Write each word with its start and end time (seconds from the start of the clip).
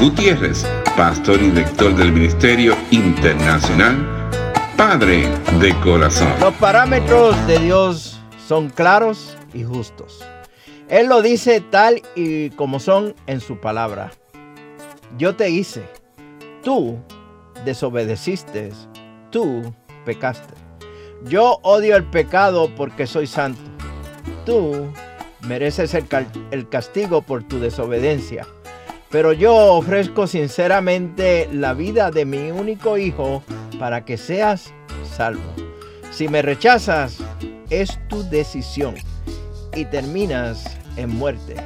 Gutiérrez, 0.00 0.66
pastor 0.96 1.42
y 1.42 1.50
director 1.50 1.94
del 1.96 2.12
Ministerio 2.12 2.76
Internacional 2.90 4.30
Padre 4.76 5.28
de 5.60 5.74
Corazón. 5.80 6.32
Los 6.40 6.54
parámetros 6.54 7.34
de 7.48 7.58
Dios 7.58 8.20
son 8.46 8.70
claros 8.70 9.36
y 9.52 9.64
justos. 9.64 10.24
Él 10.88 11.08
lo 11.08 11.20
dice 11.20 11.60
tal 11.60 12.00
y 12.14 12.50
como 12.50 12.78
son 12.78 13.16
en 13.26 13.40
su 13.40 13.58
palabra. 13.58 14.12
Yo 15.18 15.34
te 15.34 15.50
hice, 15.50 15.88
tú 16.62 16.98
desobedeciste, 17.64 18.70
tú 19.30 19.74
pecaste. 20.04 20.54
Yo 21.24 21.58
odio 21.62 21.96
el 21.96 22.04
pecado 22.04 22.70
porque 22.76 23.06
soy 23.06 23.26
santo. 23.26 23.60
Tú 24.44 24.86
mereces 25.42 25.94
el, 25.94 26.06
el, 26.50 26.68
castigo 26.68 27.22
por 27.22 27.42
tu 27.42 27.58
desobediencia. 27.58 28.46
Pero 29.10 29.32
yo 29.32 29.74
ofrezco 29.74 30.26
sinceramente 30.26 31.48
la 31.52 31.74
vida 31.74 32.10
de 32.10 32.24
mi 32.24 32.50
único 32.50 32.98
hijo 32.98 33.42
para 33.78 34.04
que 34.04 34.16
seas 34.16 34.72
salvo. 35.16 35.52
Si 36.10 36.28
me 36.28 36.42
rechazas, 36.42 37.18
es 37.70 37.98
tu 38.08 38.22
decisión 38.28 38.94
y 39.74 39.84
terminas 39.86 40.76
en 40.96 41.10
muerte. 41.10 41.56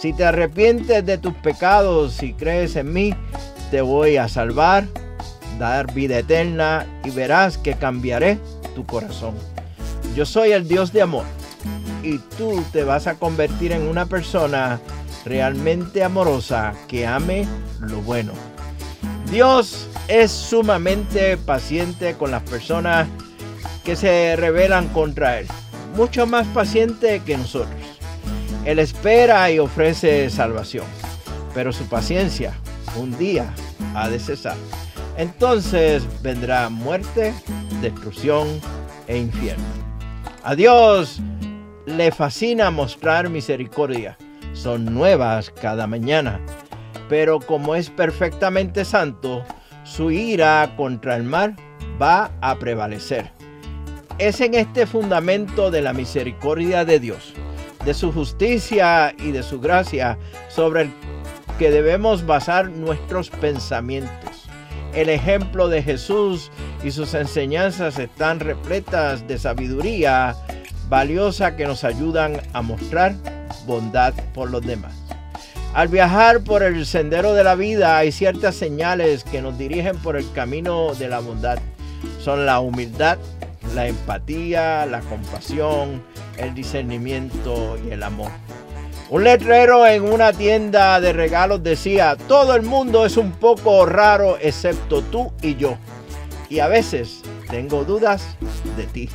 Si 0.00 0.12
te 0.12 0.24
arrepientes 0.24 1.04
de 1.06 1.18
tus 1.18 1.34
pecados 1.34 2.22
y 2.22 2.34
crees 2.34 2.76
en 2.76 2.92
mí, 2.92 3.14
te 3.72 3.80
voy 3.80 4.18
a 4.18 4.28
salvar, 4.28 4.84
dar 5.58 5.94
vida 5.94 6.18
eterna 6.18 6.84
y 7.04 7.10
verás 7.10 7.56
que 7.56 7.72
cambiaré 7.72 8.38
tu 8.74 8.84
corazón. 8.84 9.34
Yo 10.14 10.26
soy 10.26 10.52
el 10.52 10.68
Dios 10.68 10.92
de 10.92 11.00
amor 11.00 11.24
y 12.02 12.18
tú 12.36 12.62
te 12.70 12.84
vas 12.84 13.06
a 13.06 13.14
convertir 13.14 13.72
en 13.72 13.88
una 13.88 14.04
persona 14.04 14.78
realmente 15.24 16.04
amorosa 16.04 16.74
que 16.86 17.06
ame 17.06 17.48
lo 17.80 18.02
bueno. 18.02 18.32
Dios 19.30 19.88
es 20.06 20.30
sumamente 20.30 21.38
paciente 21.38 22.12
con 22.12 22.30
las 22.30 22.42
personas 22.42 23.08
que 23.84 23.96
se 23.96 24.36
rebelan 24.36 24.88
contra 24.88 25.38
Él, 25.38 25.46
mucho 25.96 26.26
más 26.26 26.46
paciente 26.48 27.22
que 27.24 27.38
nosotros. 27.38 27.80
Él 28.66 28.78
espera 28.78 29.50
y 29.50 29.58
ofrece 29.58 30.28
salvación, 30.28 30.84
pero 31.54 31.72
su 31.72 31.86
paciencia 31.86 32.52
un 32.96 33.16
día 33.18 33.52
ha 33.94 34.08
de 34.08 34.18
cesar. 34.18 34.56
Entonces 35.16 36.04
vendrá 36.22 36.68
muerte, 36.68 37.34
destrucción 37.80 38.48
e 39.06 39.18
infierno. 39.18 39.64
A 40.42 40.54
Dios 40.54 41.20
le 41.86 42.10
fascina 42.12 42.70
mostrar 42.70 43.28
misericordia. 43.28 44.16
Son 44.52 44.84
nuevas 44.84 45.50
cada 45.50 45.86
mañana. 45.86 46.40
Pero 47.08 47.40
como 47.40 47.74
es 47.74 47.90
perfectamente 47.90 48.84
santo, 48.84 49.44
su 49.84 50.10
ira 50.10 50.72
contra 50.76 51.16
el 51.16 51.24
mal 51.24 51.56
va 52.00 52.30
a 52.40 52.58
prevalecer. 52.58 53.32
Es 54.18 54.40
en 54.40 54.54
este 54.54 54.86
fundamento 54.86 55.70
de 55.70 55.82
la 55.82 55.92
misericordia 55.92 56.84
de 56.84 57.00
Dios 57.00 57.34
de 57.84 57.94
su 57.94 58.12
justicia 58.12 59.14
y 59.18 59.32
de 59.32 59.42
su 59.42 59.60
gracia 59.60 60.18
sobre 60.48 60.82
el 60.82 60.92
que 61.58 61.70
debemos 61.70 62.26
basar 62.26 62.70
nuestros 62.70 63.30
pensamientos. 63.30 64.48
El 64.94 65.08
ejemplo 65.08 65.68
de 65.68 65.82
Jesús 65.82 66.50
y 66.84 66.90
sus 66.90 67.14
enseñanzas 67.14 67.98
están 67.98 68.40
repletas 68.40 69.26
de 69.26 69.38
sabiduría 69.38 70.36
valiosa 70.88 71.56
que 71.56 71.66
nos 71.66 71.84
ayudan 71.84 72.40
a 72.52 72.60
mostrar 72.60 73.14
bondad 73.66 74.12
por 74.34 74.50
los 74.50 74.60
demás. 74.60 74.92
Al 75.74 75.88
viajar 75.88 76.42
por 76.42 76.62
el 76.62 76.84
sendero 76.84 77.32
de 77.32 77.44
la 77.44 77.54
vida 77.54 77.96
hay 77.96 78.12
ciertas 78.12 78.56
señales 78.56 79.24
que 79.24 79.40
nos 79.40 79.56
dirigen 79.56 79.96
por 79.96 80.16
el 80.16 80.30
camino 80.32 80.94
de 80.94 81.08
la 81.08 81.20
bondad. 81.20 81.58
Son 82.20 82.44
la 82.44 82.60
humildad, 82.60 83.16
la 83.74 83.86
empatía, 83.86 84.84
la 84.84 85.00
compasión, 85.00 86.02
el 86.36 86.52
discernimiento 86.54 87.78
y 87.86 87.92
el 87.92 88.02
amor. 88.02 88.30
Un 89.12 89.24
letrero 89.24 89.86
en 89.86 90.10
una 90.10 90.32
tienda 90.32 90.98
de 90.98 91.12
regalos 91.12 91.62
decía, 91.62 92.16
todo 92.28 92.56
el 92.56 92.62
mundo 92.62 93.04
es 93.04 93.18
un 93.18 93.32
poco 93.32 93.84
raro 93.84 94.38
excepto 94.40 95.02
tú 95.02 95.30
y 95.42 95.54
yo. 95.56 95.76
Y 96.48 96.60
a 96.60 96.68
veces 96.68 97.20
tengo 97.50 97.84
dudas 97.84 98.38
de 98.74 98.84
ti. 98.84 99.10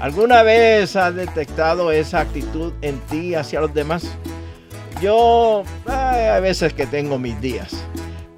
¿Alguna 0.00 0.42
vez 0.42 0.96
has 0.96 1.14
detectado 1.14 1.92
esa 1.92 2.20
actitud 2.20 2.72
en 2.80 2.98
ti 3.10 3.34
hacia 3.34 3.60
los 3.60 3.74
demás? 3.74 4.06
Yo 5.02 5.64
hay 5.84 6.40
veces 6.40 6.72
que 6.72 6.86
tengo 6.86 7.18
mis 7.18 7.38
días. 7.42 7.74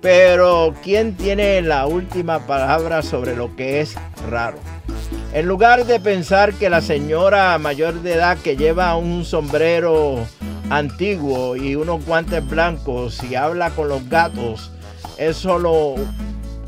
Pero 0.00 0.74
¿quién 0.82 1.16
tiene 1.16 1.62
la 1.62 1.86
última 1.86 2.44
palabra 2.44 3.02
sobre 3.02 3.36
lo 3.36 3.54
que 3.54 3.82
es 3.82 3.94
raro? 4.28 4.58
En 5.32 5.46
lugar 5.46 5.86
de 5.86 6.00
pensar 6.00 6.52
que 6.54 6.68
la 6.68 6.80
señora 6.80 7.56
mayor 7.58 8.02
de 8.02 8.14
edad 8.14 8.36
que 8.36 8.56
lleva 8.56 8.96
un 8.96 9.24
sombrero 9.24 10.26
antiguo 10.72 11.54
y 11.54 11.76
unos 11.76 12.04
guantes 12.06 12.48
blancos 12.48 13.22
y 13.22 13.34
habla 13.34 13.70
con 13.70 13.88
los 13.88 14.08
gatos 14.08 14.70
es 15.18 15.36
solo 15.36 15.96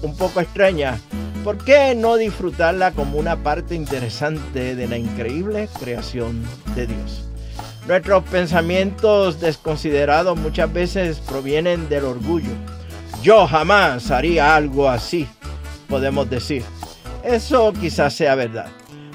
un 0.02 0.16
poco 0.18 0.40
extraña, 0.40 1.00
¿por 1.42 1.56
qué 1.64 1.94
no 1.94 2.16
disfrutarla 2.16 2.92
como 2.92 3.18
una 3.18 3.42
parte 3.42 3.74
interesante 3.74 4.76
de 4.76 4.86
la 4.86 4.98
increíble 4.98 5.70
creación 5.80 6.42
de 6.76 6.86
Dios? 6.86 7.24
Nuestros 7.88 8.24
pensamientos 8.24 9.40
desconsiderados 9.40 10.38
muchas 10.38 10.70
veces 10.70 11.20
provienen 11.20 11.88
del 11.88 12.04
orgullo. 12.04 12.52
Yo 13.22 13.46
jamás 13.46 14.10
haría 14.10 14.54
algo 14.54 14.90
así, 14.90 15.26
podemos 15.88 16.28
decir. 16.28 16.62
Eso 17.22 17.72
quizás 17.72 18.12
sea 18.12 18.34
verdad, 18.34 18.66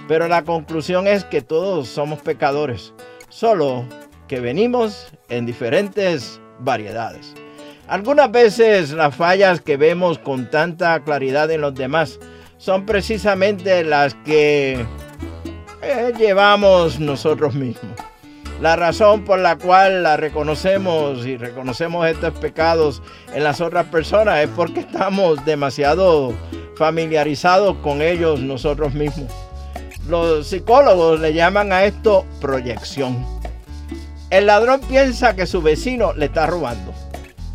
pero 0.07 0.27
la 0.27 0.43
conclusión 0.43 1.05
es 1.05 1.25
que 1.25 1.43
todos 1.43 1.87
somos 1.87 2.21
pecadores, 2.21 2.91
solo 3.29 3.85
que 4.29 4.39
venimos 4.39 5.07
en 5.27 5.45
diferentes 5.45 6.39
variedades. 6.59 7.33
Algunas 7.89 8.31
veces 8.31 8.91
las 8.91 9.15
fallas 9.15 9.59
que 9.59 9.75
vemos 9.75 10.19
con 10.19 10.49
tanta 10.51 11.03
claridad 11.03 11.49
en 11.49 11.61
los 11.61 11.73
demás 11.73 12.19
son 12.57 12.85
precisamente 12.85 13.83
las 13.83 14.13
que 14.13 14.85
eh, 15.81 16.13
llevamos 16.17 16.99
nosotros 16.99 17.55
mismos. 17.55 17.91
La 18.61 18.75
razón 18.75 19.23
por 19.23 19.39
la 19.39 19.57
cual 19.57 20.03
la 20.03 20.17
reconocemos 20.17 21.25
y 21.25 21.37
reconocemos 21.37 22.05
estos 22.07 22.37
pecados 22.39 23.01
en 23.33 23.43
las 23.43 23.61
otras 23.61 23.87
personas 23.87 24.43
es 24.43 24.49
porque 24.49 24.81
estamos 24.81 25.43
demasiado 25.45 26.33
familiarizados 26.75 27.77
con 27.77 28.01
ellos 28.01 28.39
nosotros 28.41 28.93
mismos. 28.93 29.31
Los 30.07 30.47
psicólogos 30.47 31.19
le 31.19 31.33
llaman 31.33 31.71
a 31.71 31.85
esto 31.85 32.25
proyección. 32.41 33.38
El 34.29 34.45
ladrón 34.45 34.79
piensa 34.81 35.35
que 35.35 35.47
su 35.47 35.59
vecino 35.61 36.13
le 36.13 36.25
está 36.25 36.45
robando. 36.45 36.93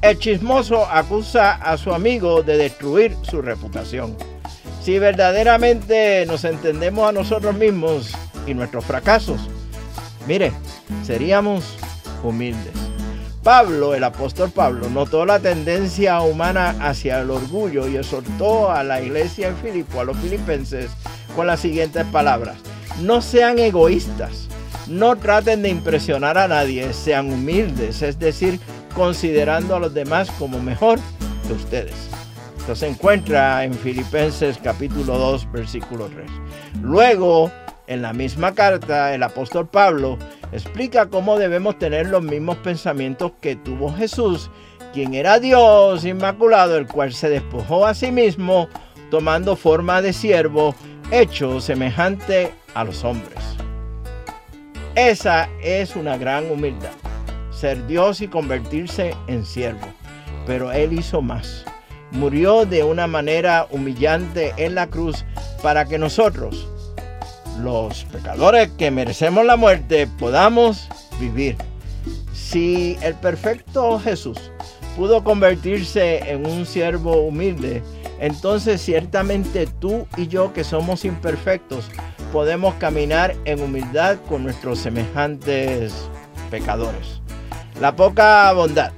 El 0.03 0.19
chismoso 0.19 0.87
acusa 0.91 1.53
a 1.53 1.79
su 1.79 1.95
amigo 1.95 2.43
de 2.43 2.57
destruir 2.57 3.17
su 3.23 3.41
reputación. 3.43 4.17
Si 4.83 4.99
verdaderamente 4.99 6.27
nos 6.27 6.45
entendemos 6.45 7.09
a 7.09 7.13
nosotros 7.13 7.55
mismos 7.55 8.13
y 8.45 8.55
nuestros 8.55 8.85
fracasos, 8.85 9.49
mire, 10.27 10.53
seríamos 11.05 11.77
humildes. 12.25 12.75
Pablo, 13.45 13.95
el 13.95 14.03
apóstol 14.03 14.51
Pablo, 14.51 14.91
notó 14.91 15.25
la 15.25 15.39
tendencia 15.39 16.21
humana 16.23 16.75
hacia 16.81 17.21
el 17.21 17.31
orgullo 17.31 17.87
y 17.87 17.97
exhortó 17.97 18.73
a 18.73 18.83
la 18.83 19.01
iglesia 19.01 19.49
en 19.49 19.57
Filipo, 19.59 20.01
a 20.01 20.05
los 20.05 20.17
filipenses, 20.17 20.91
con 21.37 21.47
las 21.47 21.61
siguientes 21.61 22.05
palabras. 22.07 22.57
No 23.01 23.23
sean 23.23 23.59
egoístas, 23.59 24.49
no 24.87 25.17
traten 25.17 25.63
de 25.63 25.71
impresionar 25.71 26.39
a 26.39 26.49
nadie, 26.49 26.93
sean 26.93 27.33
humildes, 27.33 28.03
es 28.03 28.19
decir, 28.19 28.61
considerando 28.95 29.77
a 29.77 29.81
los 29.81 29.95
demás 29.95 30.31
como 30.39 30.61
mejor 30.61 30.99
que 31.47 31.53
ustedes. 31.55 32.11
Esto 32.59 32.75
se 32.75 32.89
encuentra 32.89 33.65
en 33.65 33.75
Filipenses 33.75 34.59
capítulo 34.63 35.19
2, 35.19 35.53
versículo 35.53 36.07
3. 36.07 36.31
Luego, 36.83 37.51
en 37.87 38.01
la 38.01 38.13
misma 38.13 38.55
carta, 38.55 39.15
el 39.15 39.23
apóstol 39.23 39.69
Pablo 39.69 40.19
explica 40.53 41.07
cómo 41.07 41.39
debemos 41.39 41.79
tener 41.79 42.07
los 42.07 42.23
mismos 42.23 42.57
pensamientos 42.59 43.33
que 43.41 43.57
tuvo 43.57 43.93
Jesús, 43.93 44.51
quien 44.95 45.13
era 45.13 45.41
Dios 45.41 46.05
inmaculado, 46.05 46.79
el 46.79 46.87
cual 46.87 47.13
se 47.13 47.29
despojó 47.29 47.87
a 47.87 47.95
sí 47.95 48.11
mismo, 48.11 48.69
tomando 49.11 49.57
forma 49.57 50.01
de 50.01 50.13
siervo, 50.13 50.75
hecho 51.11 51.61
semejante 51.61 52.55
a 52.75 52.85
los 52.85 53.05
hombres. 53.05 53.64
Esa 54.97 55.49
es 55.61 55.97
una 55.97 56.17
gran 56.17 56.49
humildad, 56.49 56.93
ser 57.51 57.85
Dios 57.89 58.21
y 58.21 58.29
convertirse 58.29 59.13
en 59.27 59.45
siervo. 59.45 59.89
Pero 60.47 60.71
Él 60.71 60.93
hizo 60.93 61.21
más. 61.21 61.65
Murió 62.13 62.65
de 62.65 62.85
una 62.85 63.09
manera 63.09 63.67
humillante 63.71 64.55
en 64.57 64.77
la 64.77 64.87
cruz 64.87 65.25
para 65.65 65.85
que 65.85 65.99
nosotros, 65.99 66.69
los 67.61 68.05
pecadores 68.05 68.71
que 68.79 68.93
merecemos 68.93 69.45
la 69.45 69.57
muerte, 69.57 70.07
podamos 70.07 70.89
vivir. 71.19 71.57
Si 72.33 72.97
el 73.03 73.15
perfecto 73.15 73.99
Jesús 73.99 74.53
pudo 74.97 75.25
convertirse 75.25 76.19
en 76.31 76.47
un 76.47 76.67
siervo 76.67 77.17
humilde, 77.17 77.83
entonces 78.25 78.81
ciertamente 78.81 79.67
tú 79.67 80.07
y 80.17 80.29
yo 80.29 80.53
que 80.53 80.65
somos 80.65 81.05
imperfectos 81.05 81.91
podemos 82.33 82.75
caminar 82.75 83.35
en 83.45 83.63
humildad 83.63 84.19
con 84.29 84.43
nuestros 84.45 84.79
semejantes 84.79 85.93
pecadores. 86.51 87.21
La 87.81 87.95
poca 87.97 88.53
bondad 88.53 88.93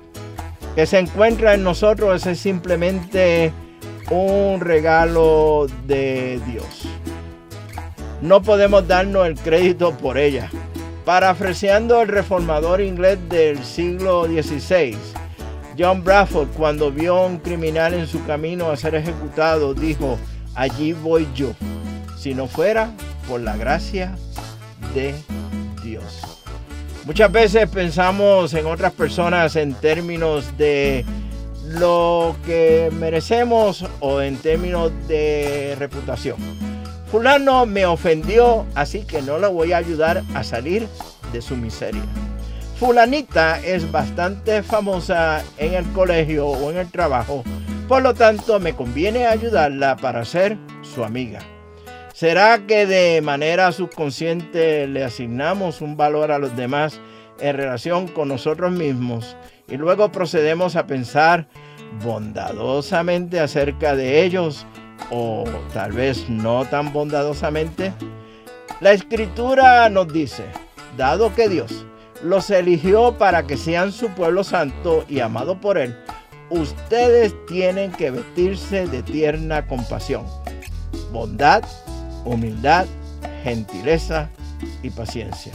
que 0.74 0.86
se 0.86 0.98
encuentra 0.98 1.54
en 1.54 1.62
nosotros 1.62 2.26
es 2.26 2.38
simplemente 2.38 3.52
un 4.10 4.60
regalo 4.60 5.66
de 5.86 6.40
Dios 6.46 6.86
no 8.22 8.42
podemos 8.42 8.88
darnos 8.88 9.26
el 9.26 9.36
crédito 9.36 9.96
por 9.96 10.18
ella. 10.18 10.50
Parafraseando 11.04 12.02
el 12.02 12.08
reformador 12.08 12.80
inglés 12.80 13.18
del 13.28 13.62
siglo 13.62 14.24
XVI, 14.24 14.96
John 15.78 16.02
Bradford, 16.02 16.48
cuando 16.56 16.90
vio 16.90 17.26
un 17.26 17.38
criminal 17.38 17.92
en 17.94 18.06
su 18.06 18.24
camino 18.24 18.70
a 18.70 18.76
ser 18.76 18.94
ejecutado, 18.94 19.74
dijo, 19.74 20.18
allí 20.54 20.92
voy 20.92 21.28
yo, 21.34 21.52
si 22.18 22.34
no 22.34 22.46
fuera 22.46 22.90
por 23.28 23.40
la 23.40 23.56
gracia 23.56 24.16
de 24.94 25.14
Dios. 25.82 26.22
Muchas 27.04 27.30
veces 27.30 27.68
pensamos 27.68 28.54
en 28.54 28.66
otras 28.66 28.92
personas 28.92 29.54
en 29.56 29.74
términos 29.74 30.56
de 30.56 31.04
lo 31.68 32.34
que 32.44 32.90
merecemos 32.98 33.84
o 34.00 34.20
en 34.20 34.36
términos 34.38 34.90
de 35.06 35.76
reputación. 35.78 36.36
Fulano 37.10 37.66
me 37.66 37.86
ofendió, 37.86 38.66
así 38.74 39.04
que 39.04 39.22
no 39.22 39.38
le 39.38 39.46
voy 39.46 39.72
a 39.72 39.76
ayudar 39.76 40.22
a 40.34 40.42
salir 40.42 40.88
de 41.32 41.42
su 41.42 41.56
miseria. 41.56 42.02
Fulanita 42.78 43.58
es 43.60 43.90
bastante 43.90 44.62
famosa 44.62 45.42
en 45.56 45.72
el 45.72 45.90
colegio 45.92 46.46
o 46.46 46.70
en 46.70 46.76
el 46.76 46.90
trabajo, 46.90 47.42
por 47.88 48.02
lo 48.02 48.12
tanto 48.12 48.60
me 48.60 48.74
conviene 48.74 49.26
ayudarla 49.26 49.96
para 49.96 50.26
ser 50.26 50.58
su 50.82 51.02
amiga. 51.02 51.38
¿Será 52.12 52.66
que 52.66 52.84
de 52.84 53.22
manera 53.22 53.72
subconsciente 53.72 54.86
le 54.88 55.04
asignamos 55.04 55.80
un 55.80 55.96
valor 55.96 56.30
a 56.30 56.38
los 56.38 56.54
demás 56.54 57.00
en 57.40 57.56
relación 57.56 58.08
con 58.08 58.28
nosotros 58.28 58.72
mismos 58.72 59.38
y 59.68 59.78
luego 59.78 60.12
procedemos 60.12 60.76
a 60.76 60.86
pensar 60.86 61.48
bondadosamente 62.04 63.40
acerca 63.40 63.96
de 63.96 64.22
ellos 64.22 64.66
o 65.10 65.44
tal 65.72 65.92
vez 65.92 66.28
no 66.28 66.66
tan 66.66 66.92
bondadosamente? 66.92 67.94
La 68.82 68.92
escritura 68.92 69.88
nos 69.88 70.12
dice, 70.12 70.44
dado 70.98 71.34
que 71.34 71.48
Dios 71.48 71.86
los 72.22 72.50
eligió 72.50 73.16
para 73.18 73.46
que 73.46 73.56
sean 73.56 73.92
su 73.92 74.08
pueblo 74.10 74.44
santo 74.44 75.04
y 75.08 75.20
amado 75.20 75.60
por 75.60 75.78
él, 75.78 75.96
ustedes 76.50 77.34
tienen 77.46 77.92
que 77.92 78.10
vestirse 78.10 78.86
de 78.86 79.02
tierna 79.02 79.66
compasión, 79.66 80.26
bondad, 81.12 81.62
humildad, 82.24 82.86
gentileza 83.42 84.28
y 84.82 84.90
paciencia. 84.90 85.52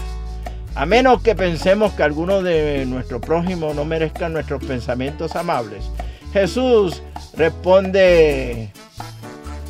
A 0.76 0.86
menos 0.86 1.22
que 1.22 1.36
pensemos 1.36 1.92
que 1.94 2.04
alguno 2.04 2.42
de 2.42 2.86
nuestro 2.86 3.20
prójimo 3.20 3.74
no 3.74 3.84
merezca 3.84 4.30
nuestros 4.30 4.64
pensamientos 4.64 5.36
amables, 5.36 5.84
Jesús 6.32 7.02
responde 7.36 8.72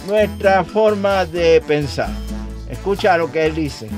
nuestra 0.07 0.63
forma 0.63 1.25
de 1.25 1.61
pensar. 1.67 2.09
Escucha 2.69 3.17
lo 3.17 3.31
que 3.31 3.45
él 3.45 3.55
dice. 3.55 3.89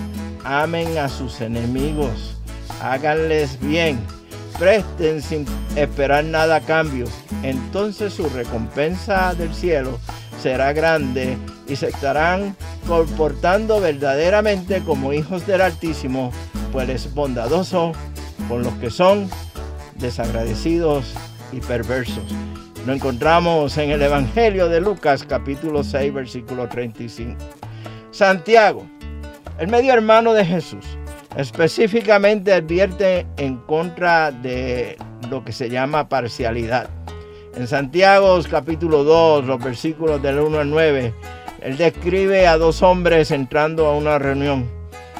Amen 0.45 0.97
a 0.97 1.09
sus 1.09 1.41
enemigos, 1.41 2.32
háganles 2.83 3.59
bien, 3.61 3.99
presten 4.59 5.21
sin 5.21 5.45
esperar 5.75 6.25
nada 6.25 6.57
a 6.57 6.61
cambio. 6.61 7.05
Entonces 7.41 8.13
su 8.13 8.29
recompensa 8.29 9.33
del 9.33 9.53
cielo 9.53 9.99
será 10.41 10.73
grande 10.73 11.37
y 11.67 11.75
se 11.75 11.87
estarán 11.87 12.55
comportando 12.87 13.79
verdaderamente 13.79 14.81
como 14.81 15.13
hijos 15.13 15.47
del 15.47 15.61
Altísimo, 15.61 16.31
pues 16.71 16.89
es 16.89 17.13
bondadoso 17.13 17.93
con 18.49 18.63
los 18.63 18.73
que 18.75 18.89
son 18.89 19.29
desagradecidos 19.95 21.13
y 21.53 21.61
perversos. 21.61 22.25
Lo 22.85 22.91
encontramos 22.91 23.77
en 23.77 23.91
el 23.91 24.01
Evangelio 24.01 24.67
de 24.67 24.81
Lucas 24.81 25.23
capítulo 25.23 25.85
6 25.85 26.13
versículo 26.13 26.67
35. 26.67 27.37
Santiago, 28.11 28.85
el 29.57 29.69
medio 29.69 29.93
hermano 29.93 30.33
de 30.33 30.43
Jesús, 30.43 30.85
específicamente 31.37 32.53
advierte 32.53 33.25
en 33.37 33.57
contra 33.57 34.31
de 34.31 34.97
lo 35.29 35.43
que 35.43 35.51
se 35.51 35.69
llama 35.69 36.09
parcialidad. 36.09 36.89
En 37.55 37.67
Santiago 37.67 38.39
capítulo 38.49 39.03
2, 39.03 39.45
los 39.45 39.63
versículos 39.63 40.21
del 40.21 40.39
1 40.39 40.59
al 40.59 40.69
9, 40.69 41.13
él 41.61 41.77
describe 41.77 42.47
a 42.47 42.57
dos 42.57 42.81
hombres 42.81 43.31
entrando 43.31 43.85
a 43.85 43.95
una 43.95 44.19
reunión. 44.19 44.69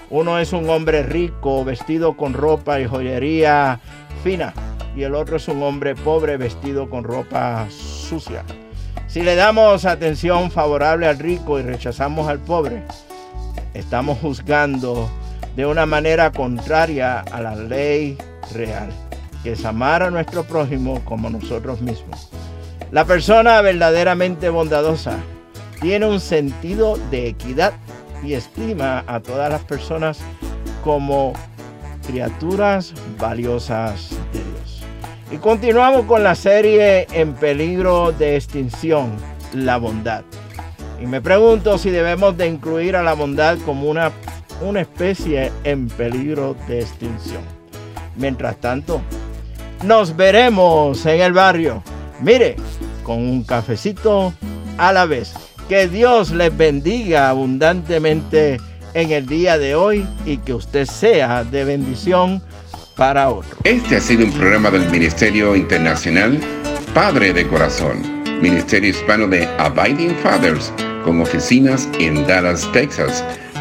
Uno 0.10 0.40
es 0.40 0.54
un 0.54 0.70
hombre 0.70 1.04
rico, 1.04 1.64
vestido 1.64 2.18
con 2.18 2.34
ropa 2.34 2.80
y 2.80 2.86
joyería 2.86 3.80
fina 4.24 4.54
y 4.96 5.04
el 5.04 5.16
otro 5.16 5.38
es 5.38 5.48
un 5.48 5.62
hombre 5.64 5.96
pobre 5.96 6.38
vestido 6.38 6.90
con 6.90 7.04
ropa 7.04 7.68
sucia. 7.70 8.44
Si 9.08 9.22
le 9.22 9.36
damos 9.36 9.86
atención 9.86 10.52
favorable 10.52 11.08
al 11.08 11.20
rico 11.20 11.60
y 11.60 11.64
rechazamos 11.64 12.28
al 12.28 12.40
pobre, 12.40 12.84
estamos 13.74 14.18
juzgando 14.20 15.10
de 15.56 15.66
una 15.66 15.86
manera 15.86 16.32
contraria 16.32 17.20
a 17.20 17.42
la 17.42 17.56
ley 17.56 18.18
real, 18.54 18.90
que 19.44 19.54
es 19.54 19.66
amar 19.66 20.04
a 20.04 20.10
nuestro 20.10 20.44
prójimo 20.44 21.04
como 21.06 21.30
nosotros 21.30 21.82
mismos. 21.82 22.30
La 22.92 23.06
persona 23.06 23.62
verdaderamente 23.62 24.50
bondadosa 24.50 25.18
tiene 25.82 26.06
un 26.06 26.20
sentido 26.20 26.98
de 27.12 27.28
equidad 27.28 27.74
y 28.24 28.34
estima 28.34 29.04
a 29.08 29.20
todas 29.20 29.52
las 29.52 29.64
personas 29.64 30.20
como 30.84 31.34
criaturas 32.08 32.94
valiosas 33.20 34.12
de 34.32 34.40
Dios. 34.40 34.84
Y 35.32 35.38
continuamos 35.38 36.06
con 36.06 36.24
la 36.24 36.36
serie 36.36 37.08
En 37.12 37.34
peligro 37.34 38.12
de 38.12 38.36
extinción, 38.36 39.12
la 39.54 39.78
bondad. 39.78 40.24
Y 41.02 41.06
me 41.06 41.22
pregunto 41.22 41.78
si 41.78 41.90
debemos 41.90 42.38
de 42.38 42.48
incluir 42.48 42.96
a 42.96 43.04
la 43.04 43.14
bondad 43.14 43.58
como 43.66 43.90
una, 43.90 44.12
una 44.64 44.82
especie 44.82 45.52
en 45.64 45.88
peligro 45.88 46.56
de 46.68 46.82
extinción. 46.82 47.42
Mientras 48.16 48.58
tanto, 48.58 49.02
nos 49.84 50.16
veremos 50.16 51.06
en 51.06 51.22
el 51.22 51.34
barrio. 51.34 51.84
Mire, 52.22 52.56
con 53.04 53.18
un 53.18 53.44
cafecito 53.44 54.34
a 54.78 54.94
la 54.94 55.06
vez. 55.06 55.34
Que 55.70 55.88
Dios 55.88 56.32
les 56.32 56.56
bendiga 56.56 57.30
abundantemente 57.30 58.60
en 58.94 59.12
el 59.12 59.26
día 59.26 59.58
de 59.58 59.76
hoy 59.76 60.06
y 60.26 60.38
que 60.38 60.54
usted 60.54 60.86
sea 60.86 61.44
de 61.44 61.64
bendición 61.64 62.42
para 62.96 63.30
otro. 63.30 63.58
Este 63.64 63.96
ha 63.96 64.02
sido 64.02 64.26
un 64.26 64.32
programa 64.32 64.70
del 64.70 64.90
Ministerio 64.90 65.56
Internacional 65.56 66.40
Padre 66.94 67.34
de 67.34 67.48
Corazón, 67.48 68.24
Ministerio 68.40 68.92
Hispano 68.92 69.28
de 69.28 69.48
Abiding 69.58 70.16
Fathers, 70.18 70.72
con 71.04 71.22
oficinas 71.22 71.90
en 72.00 72.28
Dallas, 72.28 72.70
Texas. 72.72 73.24